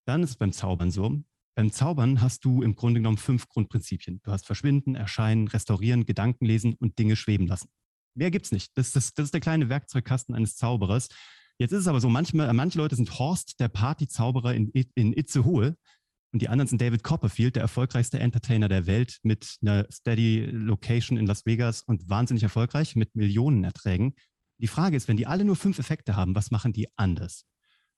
Dann 0.06 0.24
ist 0.24 0.32
es 0.32 0.36
beim 0.36 0.52
Zaubern 0.52 0.92
so. 0.92 1.24
Beim 1.56 1.72
Zaubern 1.72 2.22
hast 2.22 2.44
du 2.44 2.64
im 2.64 2.76
Grunde 2.76 3.00
genommen 3.00 3.18
fünf 3.18 3.48
Grundprinzipien. 3.48 4.22
Du 4.24 4.32
hast 4.32 4.46
Verschwinden, 4.46 4.96
Erscheinen, 4.96 5.48
Restaurieren, 5.48 6.06
Gedanken 6.06 6.46
lesen 6.46 6.74
und 6.74 6.98
Dinge 6.98 7.16
schweben 7.16 7.48
lassen. 7.48 7.70
Mehr 8.16 8.32
gibt's 8.32 8.52
nicht. 8.52 8.78
Das, 8.78 8.92
das, 8.92 9.14
das 9.14 9.26
ist 9.26 9.34
der 9.34 9.42
kleine 9.42 9.70
Werkzeugkasten 9.70 10.36
eines 10.36 10.56
Zauberers. 10.56 11.10
Jetzt 11.60 11.74
ist 11.74 11.82
es 11.82 11.88
aber 11.88 12.00
so, 12.00 12.08
manchmal, 12.08 12.52
manche 12.54 12.78
Leute 12.78 12.96
sind 12.96 13.20
Horst, 13.20 13.60
der 13.60 13.68
Partyzauberer 13.68 14.54
in, 14.56 14.72
in 14.96 15.14
Itzehoe. 15.14 15.76
Und 16.32 16.42
die 16.42 16.48
anderen 16.48 16.68
sind 16.68 16.82
David 16.82 17.04
Copperfield, 17.04 17.56
der 17.56 17.64
erfolgreichste 17.64 18.20
Entertainer 18.20 18.70
der 18.70 18.88
Welt 18.88 19.20
mit 19.24 19.58
einer 19.62 19.86
Steady 19.92 20.46
Location 20.52 21.18
in 21.18 21.26
Las 21.26 21.46
Vegas 21.46 21.82
und 21.82 22.08
wahnsinnig 22.08 22.44
erfolgreich 22.44 22.96
mit 22.96 23.16
Millionenerträgen. 23.16 24.16
Die 24.60 24.68
Frage 24.68 24.96
ist, 24.96 25.08
wenn 25.08 25.18
die 25.18 25.28
alle 25.28 25.44
nur 25.44 25.56
fünf 25.56 25.80
Effekte 25.80 26.16
haben, 26.16 26.36
was 26.36 26.52
machen 26.52 26.72
die 26.72 26.88
anders? 26.98 27.46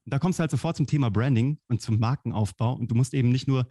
Und 0.05 0.13
da 0.13 0.17
kommst 0.17 0.39
du 0.39 0.41
halt 0.41 0.51
sofort 0.51 0.77
zum 0.77 0.87
Thema 0.87 1.11
Branding 1.11 1.59
und 1.67 1.81
zum 1.81 1.99
Markenaufbau. 1.99 2.73
Und 2.73 2.89
du 2.89 2.95
musst 2.95 3.13
eben 3.13 3.29
nicht 3.29 3.47
nur, 3.47 3.67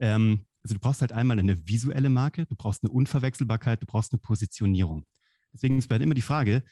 ähm, 0.00 0.44
also 0.62 0.74
du 0.74 0.80
brauchst 0.80 1.00
halt 1.00 1.12
einmal 1.12 1.38
eine 1.38 1.66
visuelle 1.66 2.10
Marke, 2.10 2.44
du 2.44 2.56
brauchst 2.56 2.84
eine 2.84 2.92
Unverwechselbarkeit, 2.92 3.80
du 3.80 3.86
brauchst 3.86 4.12
eine 4.12 4.20
Positionierung. 4.20 5.06
Deswegen 5.52 5.78
ist 5.78 5.90
halt 5.90 6.02
immer 6.02 6.14
die 6.14 6.22
Frage, 6.22 6.62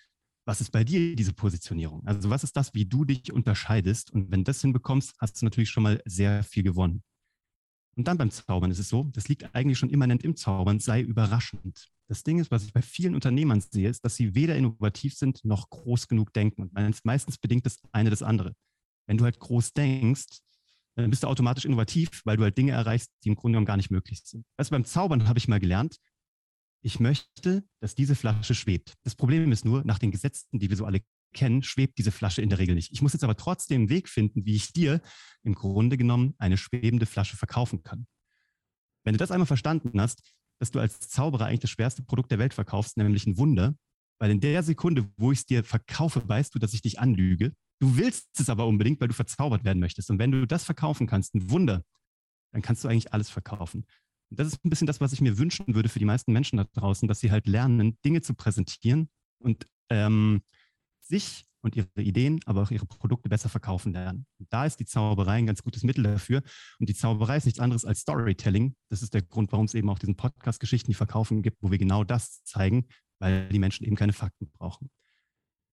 was 0.49 0.62
ist 0.62 0.71
bei 0.71 0.83
dir 0.83 1.15
diese 1.15 1.35
Positionierung? 1.35 2.06
Also 2.06 2.31
was 2.31 2.43
ist 2.43 2.56
das, 2.56 2.73
wie 2.73 2.87
du 2.87 3.05
dich 3.05 3.31
unterscheidest? 3.35 4.11
Und 4.11 4.31
wenn 4.31 4.41
du 4.41 4.45
das 4.45 4.62
hinbekommst, 4.62 5.15
hast 5.21 5.41
du 5.41 5.45
natürlich 5.45 5.69
schon 5.69 5.83
mal 5.83 6.00
sehr 6.06 6.43
viel 6.43 6.62
gewonnen. 6.62 7.03
Und 7.99 8.09
dann 8.09 8.17
beim 8.17 8.31
Zaubern 8.31 8.71
ist 8.71 8.79
es 8.79 8.89
so, 8.89 9.05
das 9.12 9.29
liegt 9.29 9.55
eigentlich 9.55 9.77
schon 9.77 9.91
immanent 9.91 10.25
im 10.25 10.37
Zaubern, 10.37 10.81
sei 10.81 11.03
überraschend. 11.03 11.91
Das 12.06 12.23
Ding 12.23 12.39
ist, 12.39 12.50
was 12.50 12.65
ich 12.65 12.73
bei 12.73 12.81
vielen 12.81 13.15
Unternehmern 13.15 13.61
sehe, 13.61 13.91
ist, 13.91 14.03
dass 14.06 14.17
sie 14.17 14.35
weder 14.35 14.56
innovativ 14.56 15.15
sind 15.15 15.45
noch 15.45 15.69
groß 15.69 16.09
genug 16.09 16.33
denken. 16.33 16.62
Und 16.62 17.05
meistens 17.05 17.37
bedingt 17.37 17.67
das 17.67 17.81
eine 17.93 18.09
das 18.09 18.23
andere. 18.23 18.55
Wenn 19.06 19.19
du 19.19 19.25
halt 19.25 19.39
groß 19.39 19.75
denkst, 19.75 20.39
dann 20.95 21.11
bist 21.11 21.25
du 21.25 21.27
automatisch 21.27 21.67
innovativ, 21.67 22.23
weil 22.25 22.39
du 22.39 22.45
halt 22.45 22.56
Dinge 22.56 22.73
erreichst, 22.73 23.11
die 23.23 23.29
im 23.29 23.35
Grunde 23.35 23.56
genommen 23.56 23.67
gar 23.67 23.77
nicht 23.77 23.91
möglich 23.91 24.23
sind. 24.25 24.47
Also 24.56 24.71
beim 24.71 24.87
Zaubern 24.87 25.29
habe 25.29 25.39
ich 25.39 25.47
mal 25.47 25.61
gelernt, 25.61 25.99
ich 26.83 27.01
möchte, 27.01 27.65
dass 27.81 27.95
diese 27.95 28.15
Flasche 28.15 28.55
schwebt. 28.55 28.95
Das 29.03 29.15
Problem 29.15 29.51
ist 29.53 29.65
nur, 29.65 29.85
nach 29.85 29.99
den 29.99 30.11
Gesetzen, 30.11 30.59
die 30.59 30.71
wir 30.71 30.77
so 30.77 30.85
alle 30.85 31.01
kennen, 31.35 31.63
schwebt 31.63 31.99
diese 31.99 32.13
Flasche 32.13 32.43
in 32.43 32.49
der 32.49 32.59
Regel 32.59 32.75
nicht. 32.75 32.93
Ich 32.93 33.03
muss 33.03 33.13
jetzt 33.13 33.25
aber 33.25 33.37
trotzdem 33.37 33.83
einen 33.83 33.91
Weg 33.91 34.09
finden, 34.09 34.45
wie 34.45 34.55
ich 34.55 34.73
dir 34.73 35.00
im 35.43 35.55
Grunde 35.55 35.97
genommen 35.97 36.35
eine 36.38 36.57
schwebende 36.57 37.07
Flasche 37.07 37.37
verkaufen 37.37 37.83
kann. 37.83 38.07
Wenn 39.05 39.14
du 39.14 39.19
das 39.19 39.31
einmal 39.31 39.47
verstanden 39.47 40.00
hast, 40.00 40.23
dass 40.61 40.71
du 40.71 40.81
als 40.81 41.00
Zauberer 41.00 41.47
eigentlich 41.47 41.61
das 41.61 41.71
schwerste 41.71 42.02
Produkt 42.02 42.31
der 42.31 42.38
Welt 42.38 42.55
verkaufst, 42.55 42.97
nämlich 42.97 43.26
ein 43.26 43.38
Wunder, 43.38 43.76
weil 44.19 44.31
in 44.31 44.41
der 44.41 44.62
Sekunde, 44.62 45.09
wo 45.17 45.33
ich 45.33 45.41
es 45.41 45.47
dir 45.47 45.62
verkaufe, 45.62 46.29
weißt 46.29 46.55
du, 46.55 46.59
dass 46.59 46.75
ich 46.75 46.83
dich 46.83 46.99
anlüge. 46.99 47.52
Du 47.81 47.97
willst 47.97 48.29
es 48.41 48.50
aber 48.50 48.67
unbedingt, 48.67 49.00
weil 49.00 49.09
du 49.09 49.14
verzaubert 49.14 49.64
werden 49.64 49.79
möchtest. 49.79 50.11
Und 50.11 50.19
wenn 50.19 50.33
du 50.33 50.47
das 50.47 50.64
verkaufen 50.64 51.07
kannst, 51.07 51.35
ein 51.35 51.50
Wunder, 51.50 51.85
dann 52.52 52.62
kannst 52.62 52.83
du 52.83 52.88
eigentlich 52.88 53.12
alles 53.12 53.31
verkaufen. 53.31 53.87
Das 54.30 54.47
ist 54.47 54.64
ein 54.64 54.70
bisschen 54.70 54.87
das, 54.87 55.00
was 55.00 55.12
ich 55.12 55.20
mir 55.20 55.38
wünschen 55.38 55.75
würde 55.75 55.88
für 55.88 55.99
die 55.99 56.04
meisten 56.04 56.32
Menschen 56.32 56.58
da 56.58 56.64
draußen, 56.64 57.08
dass 57.08 57.20
sie 57.20 57.30
halt 57.30 57.47
lernen, 57.47 57.99
Dinge 58.04 58.20
zu 58.20 58.35
präsentieren 58.35 59.08
und 59.38 59.66
ähm, 59.90 60.42
sich 61.00 61.47
und 61.61 61.76
ihre 61.76 61.88
Ideen, 61.97 62.40
aber 62.47 62.62
auch 62.62 62.70
ihre 62.70 62.87
Produkte 62.87 63.28
besser 63.28 63.49
verkaufen 63.49 63.92
lernen. 63.92 64.26
Und 64.38 64.52
da 64.52 64.64
ist 64.64 64.78
die 64.78 64.85
Zauberei 64.85 65.38
ein 65.38 65.47
ganz 65.47 65.62
gutes 65.62 65.82
Mittel 65.82 66.04
dafür. 66.04 66.42
Und 66.78 66.88
die 66.88 66.94
Zauberei 66.94 67.37
ist 67.37 67.47
nichts 67.47 67.61
anderes 67.61 67.85
als 67.85 68.00
Storytelling. 68.00 68.76
Das 68.90 69.02
ist 69.02 69.14
der 69.14 69.23
Grund, 69.23 69.50
warum 69.52 69.66
es 69.66 69.75
eben 69.75 69.90
auch 69.90 69.99
diesen 69.99 70.16
Podcast 70.16 70.61
Geschichten, 70.61 70.90
die 70.90 70.94
verkaufen 70.94 71.42
gibt, 71.42 71.62
wo 71.62 71.70
wir 71.70 71.78
genau 71.78 72.04
das 72.04 72.44
zeigen, 72.44 72.87
weil 73.18 73.49
die 73.49 73.58
Menschen 73.58 73.85
eben 73.85 73.97
keine 73.97 74.12
Fakten 74.12 74.50
brauchen. 74.50 74.90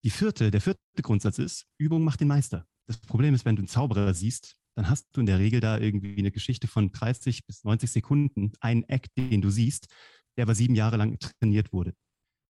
Die 0.04 0.10
vierte, 0.10 0.52
der 0.52 0.62
vierte 0.62 0.80
Grundsatz 1.02 1.40
ist, 1.40 1.66
Übung 1.78 2.04
macht 2.04 2.20
den 2.20 2.28
Meister. 2.28 2.66
Das 2.88 2.98
Problem 2.98 3.34
ist, 3.34 3.46
wenn 3.46 3.56
du 3.56 3.62
einen 3.62 3.68
Zauberer 3.68 4.14
siehst, 4.14 4.56
dann 4.76 4.90
hast 4.90 5.08
du 5.14 5.22
in 5.22 5.26
der 5.26 5.40
Regel 5.40 5.62
da 5.62 5.78
irgendwie 5.78 6.18
eine 6.18 6.32
Geschichte 6.32 6.68
von 6.68 6.92
30 6.92 7.46
bis 7.46 7.64
90 7.64 7.90
Sekunden, 7.90 8.52
einen 8.60 8.84
Act, 8.84 9.12
den 9.18 9.42
du 9.42 9.50
siehst, 9.50 9.88
der 10.38 10.44
aber 10.44 10.56
sieben 10.56 10.76
Jahre 10.76 10.98
lang 10.98 11.18
trainiert 11.20 11.72
wurde. 11.72 11.94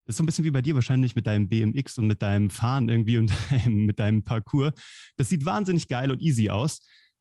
Das 0.06 0.14
ist 0.14 0.16
so 0.18 0.22
ein 0.22 0.26
bisschen 0.26 0.44
wie 0.44 0.50
bei 0.50 0.62
dir 0.62 0.74
wahrscheinlich 0.74 1.16
mit 1.16 1.26
deinem 1.26 1.48
BMX 1.48 1.98
und 1.98 2.06
mit 2.06 2.20
deinem 2.20 2.50
Fahren 2.50 2.88
irgendwie 2.88 3.18
und 3.18 3.32
mit 3.66 3.98
deinem 3.98 4.22
Parcours. 4.22 4.72
Das 5.16 5.28
sieht 5.28 5.44
wahnsinnig 5.44 5.88
geil 5.88 6.10
und 6.10 6.20
easy 6.20 6.50
aus. 6.50 6.80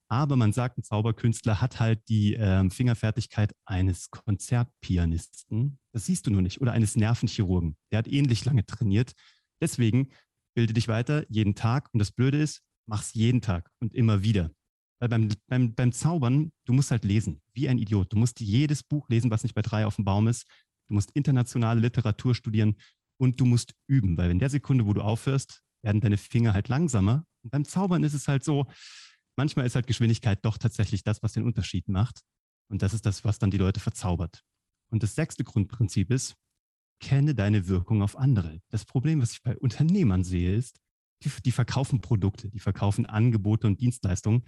Aber 0.09 0.35
man 0.35 0.51
sagt, 0.51 0.77
ein 0.77 0.83
Zauberkünstler 0.83 1.61
hat 1.61 1.79
halt 1.79 2.01
die 2.07 2.35
äh, 2.35 2.69
Fingerfertigkeit 2.69 3.53
eines 3.65 4.09
Konzertpianisten. 4.11 5.79
Das 5.93 6.05
siehst 6.05 6.27
du 6.27 6.31
nur 6.31 6.41
nicht. 6.41 6.61
Oder 6.61 6.73
eines 6.73 6.95
Nervenchirurgen. 6.95 7.77
Der 7.91 7.99
hat 7.99 8.07
ähnlich 8.07 8.43
lange 8.45 8.65
trainiert. 8.65 9.13
Deswegen 9.61 10.09
bilde 10.55 10.73
dich 10.73 10.87
weiter 10.87 11.25
jeden 11.29 11.55
Tag. 11.55 11.89
Und 11.93 11.99
das 11.99 12.11
Blöde 12.11 12.37
ist, 12.37 12.61
mach's 12.85 13.13
jeden 13.13 13.41
Tag 13.41 13.71
und 13.79 13.95
immer 13.95 14.23
wieder. 14.23 14.51
Weil 15.03 15.09
beim, 15.09 15.27
beim, 15.47 15.75
beim 15.75 15.91
Zaubern, 15.91 16.53
du 16.63 16.71
musst 16.71 16.89
halt 16.89 17.03
lesen, 17.03 17.41
wie 17.53 17.67
ein 17.67 17.77
Idiot. 17.77 18.13
Du 18.13 18.17
musst 18.17 18.39
jedes 18.39 18.83
Buch 18.83 19.09
lesen, 19.09 19.31
was 19.31 19.43
nicht 19.43 19.53
bei 19.53 19.61
drei 19.61 19.85
auf 19.85 19.97
dem 19.97 20.05
Baum 20.05 20.29
ist. 20.29 20.45
Du 20.87 20.93
musst 20.93 21.11
internationale 21.11 21.81
Literatur 21.81 22.33
studieren 22.33 22.77
und 23.19 23.37
du 23.37 23.43
musst 23.43 23.73
üben, 23.85 24.15
weil 24.15 24.31
in 24.31 24.39
der 24.39 24.49
Sekunde, 24.49 24.85
wo 24.85 24.93
du 24.93 25.01
aufhörst, 25.01 25.61
werden 25.81 25.99
deine 25.99 26.15
Finger 26.15 26.53
halt 26.53 26.69
langsamer. 26.69 27.25
Und 27.43 27.51
beim 27.51 27.65
Zaubern 27.65 28.05
ist 28.05 28.13
es 28.13 28.29
halt 28.29 28.45
so, 28.45 28.65
manchmal 29.35 29.65
ist 29.65 29.75
halt 29.75 29.87
Geschwindigkeit 29.87 30.39
doch 30.45 30.57
tatsächlich 30.57 31.03
das, 31.03 31.21
was 31.21 31.33
den 31.33 31.43
Unterschied 31.43 31.89
macht. 31.89 32.21
Und 32.71 32.81
das 32.81 32.93
ist 32.93 33.05
das, 33.05 33.25
was 33.25 33.39
dann 33.39 33.51
die 33.51 33.57
Leute 33.57 33.81
verzaubert. 33.81 34.41
Und 34.89 35.03
das 35.03 35.15
sechste 35.15 35.43
Grundprinzip 35.43 36.11
ist, 36.11 36.35
kenne 37.01 37.35
deine 37.35 37.67
Wirkung 37.67 38.03
auf 38.03 38.17
andere. 38.17 38.61
Das 38.69 38.85
Problem, 38.85 39.21
was 39.21 39.33
ich 39.33 39.43
bei 39.43 39.57
Unternehmern 39.57 40.23
sehe, 40.23 40.55
ist, 40.55 40.79
die, 41.23 41.31
die 41.43 41.51
verkaufen 41.51 42.01
Produkte, 42.01 42.49
die 42.49 42.59
verkaufen 42.59 43.05
Angebote 43.05 43.67
und 43.67 43.81
Dienstleistungen. 43.81 44.43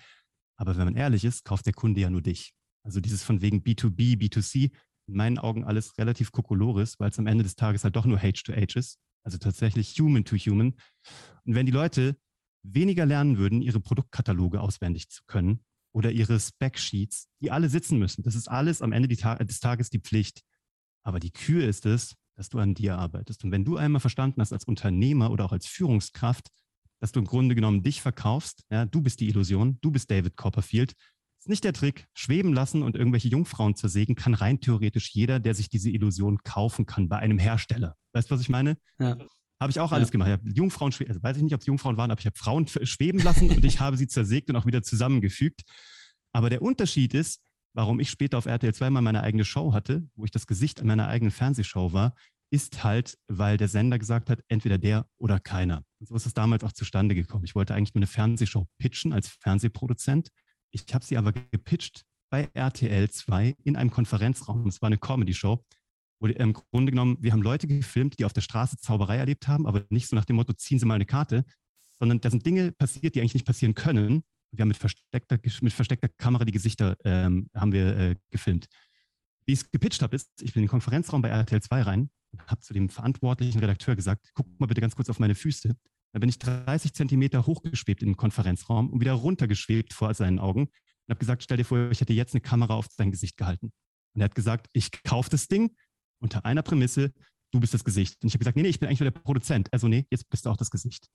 Aber 0.58 0.78
wenn 0.78 0.86
man 0.86 0.96
ehrlich 0.96 1.26
ist, 1.26 1.46
kauft 1.46 1.66
der 1.66 1.74
Kunde 1.74 2.02
ja 2.02 2.10
nur 2.10 2.22
dich. 2.22 2.54
Also 2.84 3.00
dieses 3.00 3.24
von 3.24 3.42
wegen 3.42 3.62
B2B, 3.62 4.18
B2C, 4.18 4.72
in 5.08 5.16
meinen 5.16 5.38
Augen 5.38 5.64
alles 5.64 5.98
relativ 5.98 6.32
kokolores, 6.32 7.00
weil 7.00 7.10
es 7.10 7.20
am 7.20 7.28
Ende 7.28 7.44
des 7.44 7.56
Tages 7.56 7.84
halt 7.84 7.96
doch 7.96 8.06
nur 8.06 8.22
H 8.22 8.44
to 8.44 8.54
H 8.54 8.78
ist. 8.80 9.00
Also 9.24 9.38
tatsächlich 9.38 10.00
Human 10.00 10.24
to 10.24 10.36
Human. 10.36 10.76
Und 11.44 11.56
wenn 11.56 11.66
die 11.66 11.72
Leute 11.72 12.16
weniger 12.64 13.06
lernen 13.06 13.38
würden, 13.38 13.62
ihre 13.62 13.80
Produktkataloge 13.80 14.62
auswendig 14.62 15.10
zu 15.10 15.24
können 15.28 15.64
oder 15.94 16.12
ihre 16.12 16.40
Spec-Sheets, 16.40 17.28
die 17.42 17.52
alle 17.52 17.70
sitzen 17.70 18.00
müssen, 18.00 18.24
das 18.24 18.36
ist 18.36 18.48
alles 18.48 18.82
am 18.82 18.92
Ende 18.92 19.08
des 19.08 19.60
Tages 19.60 19.90
die 19.90 20.00
Pflicht. 20.00 20.42
Aber 21.04 21.20
die 21.20 21.32
Kür 21.32 21.68
ist 21.68 21.86
es, 21.86 22.16
dass 22.36 22.50
du 22.50 22.60
an 22.60 22.74
dir 22.74 22.98
arbeitest. 22.98 23.44
Und 23.44 23.52
wenn 23.52 23.64
du 23.64 23.78
einmal 23.78 24.02
verstanden 24.02 24.42
hast 24.42 24.54
als 24.54 24.66
Unternehmer 24.66 25.32
oder 25.32 25.46
auch 25.46 25.52
als 25.52 25.68
Führungskraft, 25.68 26.50
dass 27.00 27.12
du 27.12 27.20
im 27.20 27.26
Grunde 27.26 27.56
genommen 27.56 27.84
dich 27.84 28.02
verkaufst, 28.02 28.64
ja, 28.70 28.86
du 28.86 29.02
bist 29.02 29.20
die 29.20 29.28
Illusion, 29.28 29.78
du 29.82 29.92
bist 29.92 30.10
David 30.10 30.36
Copperfield, 30.38 30.94
ist 31.46 31.50
nicht 31.50 31.64
der 31.64 31.74
Trick. 31.74 32.08
Schweben 32.14 32.54
lassen 32.54 32.82
und 32.82 32.96
irgendwelche 32.96 33.28
Jungfrauen 33.28 33.76
zersägen 33.76 34.16
kann 34.16 34.34
rein 34.34 34.60
theoretisch 34.62 35.12
jeder, 35.14 35.40
der 35.40 35.54
sich 35.54 35.70
diese 35.70 35.92
Illusion 35.92 36.40
kaufen 36.44 36.88
kann 36.88 37.08
bei 37.08 37.20
einem 37.20 37.38
Hersteller. 37.38 37.96
Weißt 38.14 38.32
du, 38.32 38.36
was 38.36 38.42
ich 38.42 38.50
meine? 38.50 38.78
Ja. 38.98 39.16
Habe 39.60 39.72
ich 39.72 39.80
auch 39.80 39.92
alles 39.92 40.10
ja. 40.10 40.12
gemacht. 40.14 40.30
Ich 40.30 40.34
habe 40.34 40.50
Jungfrauen, 40.50 40.92
also 41.08 41.22
weiß 41.22 41.38
ich 41.38 41.44
nicht, 41.44 41.54
ob 41.54 41.62
es 41.62 41.68
Jungfrauen 41.68 41.98
waren, 41.98 42.10
aber 42.10 42.20
ich 42.20 42.26
habe 42.26 42.36
Frauen 42.38 42.68
schweben 42.68 43.22
lassen 43.22 43.52
und 43.52 43.64
ich 43.64 43.80
habe 43.80 43.96
sie 43.96 44.08
zersägt 44.08 44.50
und 44.50 44.56
auch 44.56 44.66
wieder 44.66 44.82
zusammengefügt. 44.82 45.62
Aber 46.34 46.50
der 46.50 46.64
Unterschied 46.64 47.14
ist, 47.14 47.42
warum 47.74 48.00
ich 48.00 48.10
später 48.10 48.38
auf 48.38 48.48
RTL 48.48 48.74
2 48.74 48.90
mal 48.90 49.02
meine 49.02 49.22
eigene 49.22 49.46
Show 49.46 49.72
hatte, 49.72 50.08
wo 50.16 50.26
ich 50.26 50.32
das 50.32 50.48
Gesicht 50.48 50.82
an 50.82 50.88
meiner 50.88 51.08
eigenen 51.08 51.32
Fernsehshow 51.32 51.94
war, 51.94 52.16
ist 52.50 52.84
halt, 52.84 53.18
weil 53.28 53.58
der 53.58 53.68
Sender 53.68 54.00
gesagt 54.00 54.30
hat, 54.30 54.42
entweder 54.48 54.78
der 54.78 55.08
oder 55.18 55.40
keiner. 55.40 55.84
Und 56.06 56.10
so 56.10 56.16
ist 56.16 56.28
es 56.28 56.34
damals 56.34 56.64
auch 56.64 56.72
zustande 56.72 57.16
gekommen. 57.16 57.46
Ich 57.46 57.56
wollte 57.56 57.74
eigentlich 57.74 57.96
nur 57.96 58.00
eine 58.02 58.08
Fernsehshow 58.08 58.68
pitchen 58.78 59.12
als 59.12 59.28
Fernsehproduzent. 59.28 60.30
Ich 60.72 60.86
habe 60.94 61.04
sie 61.04 61.18
aber 61.18 61.32
gepitcht 61.32 62.04
bei 62.30 62.50
RTL 62.54 63.10
2 63.10 63.56
in 63.64 63.76
einem 63.76 63.90
Konferenzraum. 63.90 64.68
Es 64.68 64.82
war 64.82 64.88
eine 64.88 64.98
Comedy-Show 64.98 65.64
wo 66.20 66.28
im 66.28 66.54
Grunde 66.54 66.92
genommen, 66.92 67.18
wir 67.20 67.32
haben 67.32 67.42
Leute 67.42 67.68
gefilmt, 67.68 68.20
die 68.20 68.26
auf 68.26 68.34
der 68.34 68.42
Straße 68.42 68.78
Zauberei 68.78 69.18
erlebt 69.18 69.48
haben, 69.48 69.68
aber 69.68 69.86
nicht 69.90 70.08
so 70.08 70.16
nach 70.16 70.26
dem 70.26 70.38
Motto, 70.38 70.54
ziehen 70.54 70.80
Sie 70.80 70.86
mal 70.86 70.96
eine 70.96 71.06
Karte, 71.06 71.46
sondern 71.94 72.22
da 72.22 72.30
sind 72.30 72.46
Dinge 72.46 72.72
passiert, 72.72 73.16
die 73.16 73.20
eigentlich 73.20 73.34
nicht 73.34 73.46
passieren 73.46 73.76
können. 73.76 74.24
Wir 74.52 74.62
haben 74.62 74.70
mit 74.70 74.78
versteckter, 74.78 75.38
mit 75.62 75.74
versteckter 75.74 76.08
Kamera 76.18 76.46
die 76.46 76.52
Gesichter 76.52 76.96
ähm, 77.04 77.50
haben 77.54 77.74
wir 77.74 77.98
äh, 77.98 78.16
gefilmt. 78.30 78.68
Wie 79.46 79.54
ich 79.54 79.60
es 79.60 79.72
gepitcht 79.72 80.02
habe, 80.02 80.16
ist, 80.16 80.30
ich 80.42 80.54
bin 80.54 80.62
in 80.62 80.66
den 80.66 80.72
Konferenzraum 80.72 81.22
bei 81.22 81.30
RTL 81.30 81.62
2 81.62 81.82
rein 81.82 82.10
und 82.32 82.48
habe 82.48 82.62
zu 82.62 82.74
dem 82.74 82.90
verantwortlichen 82.90 83.60
Redakteur 83.60 83.96
gesagt, 83.96 84.32
guck 84.34 84.48
mal 84.60 84.68
bitte 84.68 84.82
ganz 84.82 84.96
kurz 84.96 85.10
auf 85.10 85.20
meine 85.20 85.36
Füße. 85.36 85.76
Da 86.16 86.20
bin 86.20 86.30
ich 86.30 86.40
30 86.40 86.94
Zentimeter 86.94 87.46
hochgeschwebt 87.46 88.02
im 88.02 88.16
Konferenzraum 88.16 88.90
und 88.90 89.02
wieder 89.02 89.12
runtergeschwebt 89.12 89.92
vor 89.92 90.14
seinen 90.14 90.40
Augen 90.40 90.62
und 90.62 91.10
habe 91.10 91.20
gesagt, 91.20 91.44
stell 91.44 91.58
dir 91.58 91.66
vor, 91.66 91.92
ich 91.92 92.00
hätte 92.00 92.14
jetzt 92.14 92.34
eine 92.34 92.40
Kamera 92.40 92.74
auf 92.76 92.88
dein 92.96 93.12
Gesicht 93.12 93.36
gehalten. 93.36 93.74
Und 94.14 94.22
er 94.22 94.24
hat 94.24 94.34
gesagt, 94.34 94.68
ich 94.72 95.04
kaufe 95.04 95.30
das 95.30 95.50
Ding, 95.50 95.76
unter 96.22 96.46
einer 96.46 96.62
Prämisse, 96.62 97.12
du 97.52 97.60
bist 97.60 97.74
das 97.74 97.84
Gesicht. 97.84 98.16
Und 98.24 98.28
ich 98.28 98.34
habe 98.34 98.40
gesagt, 98.40 98.56
nee, 98.56 98.64
nee, 98.64 98.70
ich 98.70 98.80
bin 98.80 98.88
eigentlich 98.88 99.02
nur 99.02 99.12
der 99.12 99.20
Produzent. 99.20 99.68
Also 99.74 99.90
nee, 99.90 100.08
jetzt 100.10 100.30
bist 100.30 100.46
du 100.46 100.52
auch 100.52 100.56
das 100.56 100.70
Gesicht. 100.70 101.10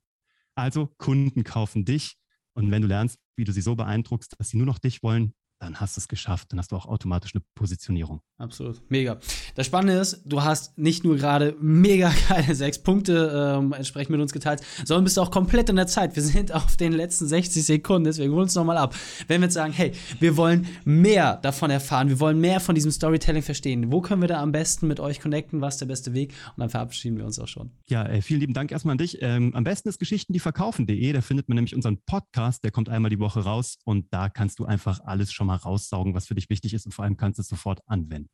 Also 0.54 0.90
Kunden 0.98 1.44
kaufen 1.44 1.86
dich 1.86 2.18
und 2.52 2.70
wenn 2.70 2.82
du 2.82 2.88
lernst, 2.88 3.18
wie 3.36 3.44
du 3.44 3.52
sie 3.52 3.62
so 3.62 3.76
beeindruckst, 3.76 4.34
dass 4.38 4.50
sie 4.50 4.58
nur 4.58 4.66
noch 4.66 4.78
dich 4.78 5.02
wollen, 5.02 5.32
dann 5.60 5.78
hast 5.78 5.96
du 5.96 6.00
es 6.00 6.08
geschafft. 6.08 6.50
Dann 6.50 6.58
hast 6.58 6.72
du 6.72 6.76
auch 6.76 6.86
automatisch 6.86 7.34
eine 7.34 7.44
Positionierung. 7.54 8.22
Absolut. 8.38 8.80
Mega. 8.88 9.18
Das 9.54 9.66
Spannende 9.66 10.00
ist, 10.00 10.22
du 10.24 10.42
hast 10.42 10.76
nicht 10.78 11.04
nur 11.04 11.16
gerade 11.16 11.54
mega 11.60 12.10
geile 12.28 12.54
sechs 12.54 12.82
Punkte 12.82 13.58
ähm, 13.58 13.72
entsprechend 13.74 14.10
mit 14.10 14.20
uns 14.20 14.32
geteilt, 14.32 14.62
sondern 14.84 15.04
bist 15.04 15.18
auch 15.18 15.30
komplett 15.30 15.68
in 15.68 15.76
der 15.76 15.86
Zeit. 15.86 16.16
Wir 16.16 16.22
sind 16.22 16.52
auf 16.52 16.76
den 16.76 16.92
letzten 16.92 17.28
60 17.28 17.62
Sekunden, 17.62 18.04
deswegen 18.04 18.32
holen 18.32 18.44
uns 18.44 18.54
nochmal 18.54 18.78
ab. 18.78 18.94
Wenn 19.28 19.42
wir 19.42 19.46
jetzt 19.46 19.54
sagen, 19.54 19.72
hey, 19.72 19.92
wir 20.18 20.36
wollen 20.38 20.66
mehr 20.84 21.36
davon 21.36 21.70
erfahren, 21.70 22.08
wir 22.08 22.20
wollen 22.20 22.40
mehr 22.40 22.60
von 22.60 22.74
diesem 22.74 22.90
Storytelling 22.90 23.42
verstehen, 23.42 23.92
wo 23.92 24.00
können 24.00 24.22
wir 24.22 24.28
da 24.28 24.40
am 24.40 24.52
besten 24.52 24.88
mit 24.88 24.98
euch 24.98 25.20
connecten? 25.20 25.60
Was 25.60 25.74
ist 25.74 25.80
der 25.82 25.86
beste 25.86 26.14
Weg? 26.14 26.32
Und 26.56 26.60
dann 26.60 26.70
verabschieden 26.70 27.18
wir 27.18 27.26
uns 27.26 27.38
auch 27.38 27.48
schon. 27.48 27.70
Ja, 27.86 28.06
äh, 28.06 28.22
vielen 28.22 28.40
lieben 28.40 28.54
Dank 28.54 28.72
erstmal 28.72 28.92
an 28.92 28.98
dich. 28.98 29.18
Ähm, 29.20 29.54
am 29.54 29.64
besten 29.64 29.90
ist 29.90 29.98
Geschichten, 29.98 30.32
die 30.32 30.40
verkaufen.de. 30.40 31.12
Da 31.12 31.20
findet 31.20 31.50
man 31.50 31.56
nämlich 31.56 31.74
unseren 31.74 31.98
Podcast, 32.06 32.64
der 32.64 32.70
kommt 32.70 32.88
einmal 32.88 33.10
die 33.10 33.18
Woche 33.18 33.40
raus 33.40 33.76
und 33.84 34.06
da 34.10 34.30
kannst 34.30 34.58
du 34.58 34.64
einfach 34.64 35.00
alles 35.04 35.32
schon 35.32 35.46
mal 35.46 35.49
mal 35.50 35.56
raussaugen, 35.56 36.14
was 36.14 36.26
für 36.26 36.34
dich 36.34 36.48
wichtig 36.48 36.74
ist 36.74 36.86
und 36.86 36.92
vor 36.92 37.04
allem 37.04 37.16
kannst 37.16 37.38
du 37.38 37.42
es 37.42 37.48
sofort 37.48 37.80
anwenden. 37.86 38.30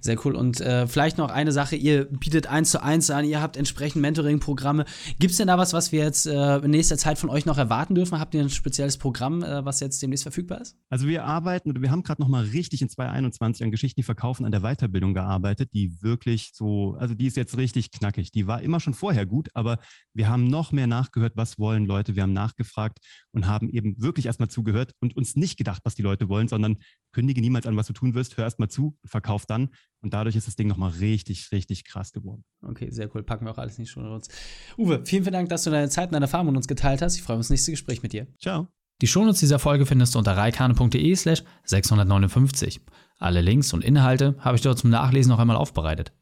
Sehr 0.00 0.16
cool. 0.24 0.34
Und 0.34 0.60
äh, 0.60 0.86
vielleicht 0.86 1.18
noch 1.18 1.30
eine 1.30 1.52
Sache, 1.52 1.76
ihr 1.76 2.04
bietet 2.04 2.46
eins 2.46 2.70
zu 2.70 2.82
eins 2.82 3.10
an, 3.10 3.24
ihr 3.24 3.42
habt 3.42 3.56
entsprechend 3.56 4.02
Mentoring-Programme. 4.02 4.84
Gibt 5.18 5.32
es 5.32 5.38
denn 5.38 5.48
da 5.48 5.58
was, 5.58 5.72
was 5.72 5.92
wir 5.92 6.04
jetzt 6.04 6.26
äh, 6.26 6.58
in 6.58 6.70
nächster 6.70 6.96
Zeit 6.96 7.18
von 7.18 7.30
euch 7.30 7.46
noch 7.46 7.58
erwarten 7.58 7.94
dürfen? 7.94 8.18
Habt 8.18 8.34
ihr 8.34 8.40
ein 8.40 8.50
spezielles 8.50 8.98
Programm, 8.98 9.42
äh, 9.42 9.64
was 9.64 9.80
jetzt 9.80 10.00
demnächst 10.02 10.22
verfügbar 10.22 10.60
ist? 10.60 10.76
Also 10.88 11.06
wir 11.06 11.24
arbeiten 11.24 11.70
oder 11.70 11.82
wir 11.82 11.90
haben 11.90 12.02
gerade 12.02 12.22
noch 12.22 12.28
mal 12.28 12.44
richtig 12.44 12.82
in 12.82 12.88
2021 12.88 13.64
an 13.64 13.70
Geschichten, 13.70 14.00
die 14.00 14.04
verkaufen, 14.04 14.44
an 14.44 14.52
der 14.52 14.60
Weiterbildung 14.60 15.14
gearbeitet, 15.14 15.70
die 15.74 16.00
wirklich 16.02 16.52
so, 16.54 16.96
also 16.98 17.14
die 17.14 17.26
ist 17.26 17.36
jetzt 17.36 17.56
richtig 17.56 17.90
knackig. 17.90 18.30
Die 18.32 18.46
war 18.46 18.62
immer 18.62 18.80
schon 18.80 18.94
vorher 18.94 19.26
gut, 19.26 19.48
aber 19.54 19.78
wir 20.14 20.28
haben 20.28 20.46
noch 20.46 20.72
mehr 20.72 20.86
nachgehört, 20.86 21.32
was 21.36 21.58
wollen 21.58 21.86
Leute. 21.86 22.16
Wir 22.16 22.22
haben 22.22 22.32
nachgefragt 22.32 22.98
und 23.32 23.46
haben 23.46 23.68
eben 23.70 24.00
wirklich 24.00 24.26
erstmal 24.26 24.48
zugehört 24.48 24.92
und 25.00 25.16
uns 25.16 25.36
nicht 25.36 25.56
gedacht, 25.56 25.82
was 25.84 25.94
die 25.94 26.02
Leute 26.02 26.28
wollen, 26.28 26.48
sondern 26.48 26.59
sondern 26.60 26.82
kündige 27.12 27.40
niemals 27.40 27.66
an, 27.66 27.76
was 27.76 27.86
du 27.86 27.92
tun 27.92 28.14
wirst, 28.14 28.36
hör 28.36 28.44
erst 28.44 28.58
mal 28.58 28.68
zu, 28.68 28.96
verkauf 29.04 29.46
dann. 29.46 29.70
Und 30.00 30.14
dadurch 30.14 30.36
ist 30.36 30.46
das 30.46 30.56
Ding 30.56 30.68
nochmal 30.68 30.90
richtig, 30.92 31.50
richtig 31.52 31.84
krass 31.84 32.12
geworden. 32.12 32.44
Okay, 32.62 32.90
sehr 32.90 33.14
cool. 33.14 33.22
Packen 33.22 33.46
wir 33.46 33.52
auch 33.52 33.58
alles 33.58 33.78
nicht 33.78 33.90
schon 33.90 34.06
uns. 34.06 34.28
Uwe, 34.78 35.02
vielen, 35.04 35.24
vielen 35.24 35.32
Dank, 35.32 35.48
dass 35.48 35.64
du 35.64 35.70
deine 35.70 35.88
Zeit 35.88 36.08
und 36.08 36.12
deine 36.12 36.24
Erfahrung 36.24 36.46
mit 36.46 36.56
uns 36.56 36.68
geteilt 36.68 37.02
hast. 37.02 37.16
Ich 37.16 37.22
freue 37.22 37.36
mich 37.36 37.40
auf 37.40 37.46
das 37.46 37.50
nächste 37.50 37.72
Gespräch 37.72 38.02
mit 38.02 38.12
dir. 38.12 38.26
Ciao. 38.38 38.68
Die 39.00 39.06
Shownotes 39.06 39.40
dieser 39.40 39.58
Folge 39.58 39.86
findest 39.86 40.14
du 40.14 40.18
unter 40.18 40.36
reikane.de 40.36 41.16
slash 41.16 41.42
659. 41.64 42.80
Alle 43.18 43.40
Links 43.40 43.72
und 43.72 43.84
Inhalte 43.84 44.36
habe 44.40 44.56
ich 44.56 44.62
dort 44.62 44.78
zum 44.78 44.90
Nachlesen 44.90 45.30
noch 45.30 45.38
einmal 45.38 45.56
aufbereitet. 45.56 46.12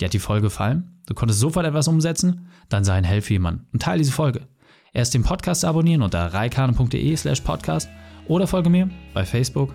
Dir 0.00 0.06
hat 0.06 0.14
die 0.14 0.18
Folge 0.18 0.46
gefallen? 0.46 1.02
Du 1.06 1.14
konntest 1.14 1.40
sofort 1.40 1.66
etwas 1.66 1.88
umsetzen? 1.88 2.48
Dann 2.68 2.84
sei 2.84 2.94
ein 2.94 3.04
Helfer 3.04 3.32
jemand 3.32 3.72
und 3.72 3.82
teile 3.82 3.98
diese 3.98 4.12
Folge. 4.12 4.48
Erst 4.94 5.14
den 5.14 5.22
Podcast 5.22 5.64
abonnieren 5.64 6.02
unter 6.02 6.26
reikane.de 6.26 7.16
slash 7.16 7.40
podcast 7.42 7.88
oder 8.28 8.46
folge 8.46 8.70
mir 8.70 8.90
bei 9.14 9.24
Facebook, 9.24 9.74